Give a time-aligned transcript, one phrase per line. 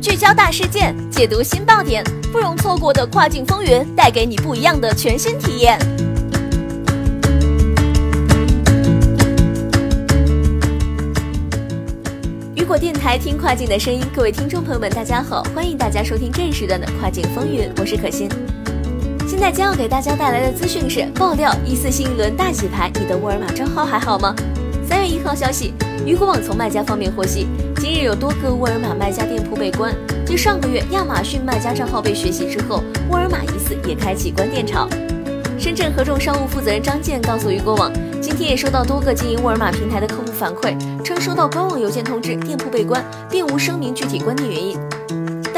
[0.00, 5.78] 聚焦大事件，解读新爆点，不容错过的跨境风云，带给你不一样的全新体验。
[12.54, 18.28] 雨果电台听跨境的声音，各位听众朋友们，大家好，欢迎大家收听这一时段的跨境风云，我是可心。
[19.32, 24.36] 现在将要给大家带来的资讯是爆料：疑似新一轮大洗牌，你的沃尔玛账号还好吗？
[24.86, 25.72] 三月一号消息，
[26.04, 29.94] 鱼果网从卖家方面获悉，今日有多个沃尔玛卖家店铺被关。
[30.26, 34.86] 继上个月亚马逊卖家账号被学习之后，沃尔玛疑似也开启关店潮。
[35.58, 37.90] 深圳合众商务负责人张健告诉鱼果网，
[38.20, 44.78] 今天也收到多个经营沃尔玛平台的客户反馈，称收到官网邮件通知，店铺被关，并无声明具体关店原因。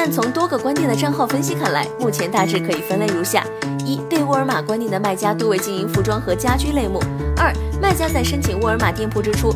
[0.07, 3.43] 但从多个关店的账号分析看来，目前大致可以分类如下：
[3.87, 7.01] 一、被沃尔玛关店的卖家多为经营服装和家居类目；
[7.39, 9.51] 二、卖家在申请沃尔玛店铺之初，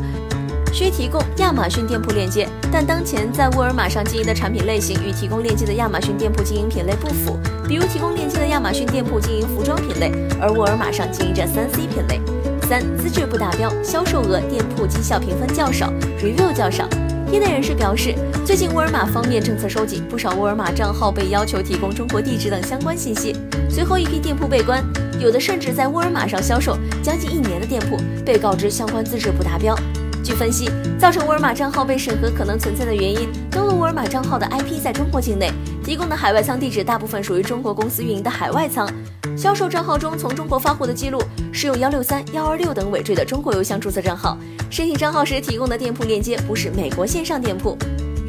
[0.72, 7.38] 需提供亚马逊店铺链接，但当前在沃尔玛上经营的产品类型与提供链接的亚马逊店铺经营品类不符，
[7.68, 10.10] 比如提供链接的亚马逊店铺经营服装品类，
[10.40, 12.22] 而沃尔玛上经营着三 C 品类；
[12.66, 16.88] 三、资质不达标，销售额、店铺绩效评分较少，review 较少。
[17.30, 23.36] 业内人士表示，最近沃尔玛方面政策收紧，不少沃尔玛账号被要求提供中国地址等相关信息。
[23.68, 24.82] 随后一批店铺被关，
[25.20, 29.78] 有的甚至在沃尔玛上销售将近一年的店铺被告知相关资质不达标。
[30.24, 35.50] 据分析，造成沃尔玛账号被审核可能存在的原因，登录沃尔玛账号的 IP 在中国境内，
[35.88, 38.86] 提供的海外仓地址大部分属于中国公司运营的海外仓。
[39.34, 41.18] 销售账号中从中国发货的记录
[41.50, 44.36] 是用幺六三、幺二六等尾缀的中国邮箱注册账号，
[44.70, 47.74] 申请账号时提供的店铺链接不是美国线上店铺。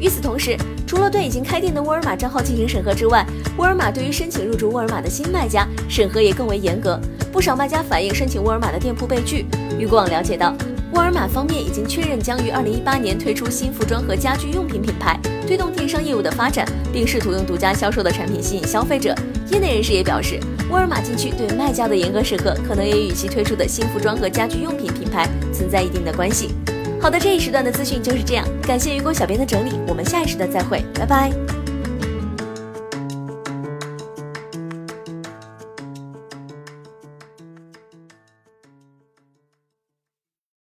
[0.00, 3.26] 与此同时，除了对已经开店的沃尔玛账号进行审核之外，
[3.58, 6.98] 沃尔玛对于申请入驻沃尔玛的新卖家审核也更为严格。
[7.32, 9.46] 不少卖家反映申请沃尔玛的店铺被拒。
[9.78, 10.54] 雨果网了解到，
[10.92, 19.14] 沃尔玛方面已经确认将于二零一八年推出新服装和家居用品品牌，推动电商业务的发展，并试图用独家销售的产品吸引消费者。
[19.50, 20.38] 业内人士也表示，
[20.70, 26.50] 沃尔玛禁区对卖家的严格审核，可能也与其推出的新服装和家居用品品牌存在一定的关系。
[27.00, 31.59] 好的，这一时段的资讯就是这样，感谢雨果小编的整理，我们下一时段再会，拜拜。